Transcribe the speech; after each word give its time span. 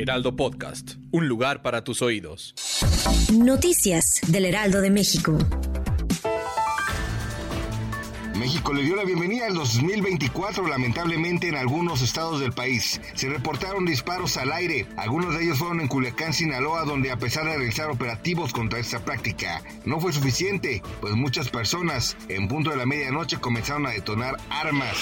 Heraldo 0.00 0.34
Podcast, 0.34 0.92
un 1.10 1.28
lugar 1.28 1.60
para 1.60 1.84
tus 1.84 2.00
oídos. 2.00 2.54
Noticias 3.34 4.22
del 4.28 4.46
Heraldo 4.46 4.80
de 4.80 4.88
México. 4.88 5.36
México 8.34 8.72
le 8.72 8.82
dio 8.82 8.96
la 8.96 9.04
bienvenida 9.04 9.46
al 9.46 9.52
2024, 9.52 10.66
lamentablemente 10.66 11.48
en 11.48 11.56
algunos 11.56 12.00
estados 12.00 12.40
del 12.40 12.52
país. 12.52 12.98
Se 13.12 13.28
reportaron 13.28 13.84
disparos 13.84 14.38
al 14.38 14.52
aire, 14.52 14.86
algunos 14.96 15.34
de 15.34 15.44
ellos 15.44 15.58
fueron 15.58 15.82
en 15.82 15.88
Culiacán, 15.88 16.32
Sinaloa, 16.32 16.86
donde 16.86 17.10
a 17.10 17.18
pesar 17.18 17.44
de 17.44 17.58
realizar 17.58 17.90
operativos 17.90 18.54
contra 18.54 18.78
esta 18.78 19.00
práctica, 19.00 19.62
no 19.84 20.00
fue 20.00 20.14
suficiente, 20.14 20.82
pues 21.02 21.14
muchas 21.14 21.50
personas 21.50 22.16
en 22.30 22.48
punto 22.48 22.70
de 22.70 22.78
la 22.78 22.86
medianoche 22.86 23.36
comenzaron 23.36 23.86
a 23.86 23.90
detonar 23.90 24.38
armas. 24.48 24.96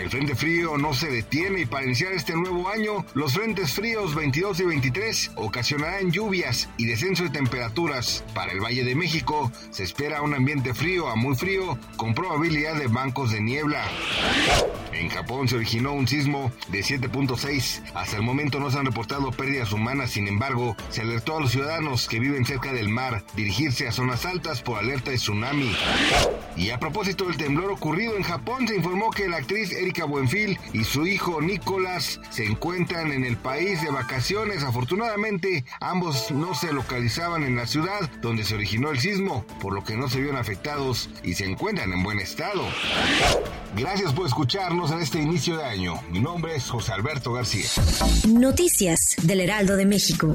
El 0.00 0.08
frente 0.08 0.34
frío 0.34 0.78
no 0.78 0.94
se 0.94 1.10
detiene 1.10 1.60
y 1.60 1.66
para 1.66 1.84
iniciar 1.84 2.14
este 2.14 2.34
nuevo 2.34 2.70
año, 2.70 3.04
los 3.12 3.34
frentes 3.34 3.74
fríos 3.74 4.14
22 4.14 4.60
y 4.60 4.64
23 4.64 5.32
ocasionarán 5.34 6.10
lluvias 6.10 6.70
y 6.78 6.86
descenso 6.86 7.24
de 7.24 7.28
temperaturas. 7.28 8.24
Para 8.34 8.52
el 8.52 8.60
Valle 8.60 8.82
de 8.82 8.94
México 8.94 9.52
se 9.70 9.84
espera 9.84 10.22
un 10.22 10.32
ambiente 10.32 10.72
frío 10.72 11.08
a 11.10 11.16
muy 11.16 11.36
frío 11.36 11.78
con 11.98 12.14
probabilidad 12.14 12.76
de 12.76 12.86
bancos 12.86 13.30
de 13.30 13.42
niebla. 13.42 13.84
En 14.92 15.10
Japón 15.10 15.48
se 15.48 15.56
originó 15.56 15.92
un 15.92 16.08
sismo 16.08 16.50
de 16.68 16.80
7.6. 16.80 17.82
Hasta 17.94 18.16
el 18.16 18.22
momento 18.22 18.58
no 18.58 18.70
se 18.70 18.78
han 18.78 18.86
reportado 18.86 19.30
pérdidas 19.30 19.72
humanas, 19.72 20.12
sin 20.12 20.28
embargo, 20.28 20.76
se 20.88 21.02
alertó 21.02 21.36
a 21.36 21.40
los 21.40 21.52
ciudadanos 21.52 22.08
que 22.08 22.20
viven 22.20 22.46
cerca 22.46 22.72
del 22.72 22.88
mar 22.88 23.22
dirigirse 23.36 23.86
a 23.86 23.92
zonas 23.92 24.24
altas 24.24 24.62
por 24.62 24.78
alerta 24.78 25.10
de 25.10 25.18
tsunami. 25.18 25.74
Y 26.56 26.70
a 26.70 26.78
propósito 26.78 27.26
del 27.26 27.36
temblor 27.36 27.70
ocurrido 27.70 28.16
en 28.16 28.22
Japón, 28.22 28.66
se 28.66 28.76
informó 28.76 29.10
que 29.10 29.28
la 29.28 29.38
actriz 29.38 29.72
Erika 29.72 29.89
Buenfil 30.06 30.58
y 30.72 30.84
su 30.84 31.06
hijo 31.06 31.42
Nicolás 31.42 32.20
se 32.30 32.44
encuentran 32.44 33.12
en 33.12 33.24
el 33.24 33.36
país 33.36 33.82
de 33.82 33.90
vacaciones. 33.90 34.62
Afortunadamente, 34.62 35.64
ambos 35.80 36.30
no 36.30 36.54
se 36.54 36.72
localizaban 36.72 37.42
en 37.42 37.56
la 37.56 37.66
ciudad 37.66 38.10
donde 38.22 38.44
se 38.44 38.54
originó 38.54 38.90
el 38.90 39.00
sismo, 39.00 39.44
por 39.60 39.74
lo 39.74 39.84
que 39.84 39.96
no 39.96 40.08
se 40.08 40.20
vieron 40.20 40.36
afectados 40.36 41.10
y 41.22 41.34
se 41.34 41.44
encuentran 41.44 41.92
en 41.92 42.02
buen 42.02 42.20
estado. 42.20 42.62
Gracias 43.76 44.12
por 44.12 44.26
escucharnos 44.26 44.90
en 44.92 45.00
este 45.00 45.20
inicio 45.20 45.56
de 45.56 45.64
año. 45.64 45.94
Mi 46.10 46.20
nombre 46.20 46.54
es 46.56 46.68
José 46.68 46.92
Alberto 46.92 47.32
García. 47.32 47.66
Noticias 48.28 49.16
del 49.22 49.40
Heraldo 49.40 49.76
de 49.76 49.86
México. 49.86 50.32